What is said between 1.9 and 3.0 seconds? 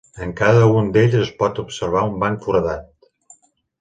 un banc foradat.